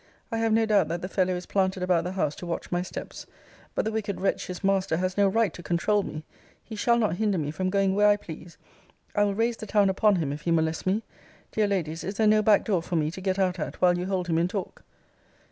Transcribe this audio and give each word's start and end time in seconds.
I 0.31 0.39
have 0.39 0.51
no 0.51 0.65
doubt 0.65 0.87
that 0.87 1.03
the 1.03 1.07
fellow 1.07 1.35
is 1.35 1.45
planted 1.45 1.83
about 1.83 2.03
the 2.05 2.13
house 2.13 2.33
to 2.37 2.47
watch 2.47 2.71
my 2.71 2.81
steps. 2.81 3.27
But 3.75 3.85
the 3.85 3.91
wicked 3.91 4.19
wretch 4.19 4.47
his 4.47 4.63
master 4.63 4.97
has 4.97 5.15
no 5.15 5.27
right 5.27 5.53
to 5.53 5.61
controul 5.61 6.01
me. 6.01 6.23
He 6.63 6.75
shall 6.75 6.97
not 6.97 7.17
hinder 7.17 7.37
me 7.37 7.51
from 7.51 7.69
going 7.69 7.93
where 7.93 8.07
I 8.07 8.15
please. 8.17 8.57
I 9.13 9.23
will 9.25 9.35
raise 9.35 9.57
the 9.57 9.67
town 9.67 9.91
upon 9.91 10.15
him, 10.15 10.33
if 10.33 10.41
he 10.41 10.49
molests 10.49 10.87
me. 10.87 11.03
Dear 11.51 11.67
Ladies, 11.67 12.03
is 12.03 12.15
there 12.15 12.25
no 12.25 12.41
back 12.41 12.65
door 12.65 12.81
for 12.81 12.95
me 12.95 13.11
to 13.11 13.21
get 13.21 13.37
out 13.37 13.59
at 13.59 13.79
while 13.79 13.95
you 13.95 14.07
hold 14.07 14.25
him 14.27 14.39
in 14.39 14.47
talk? 14.47 14.83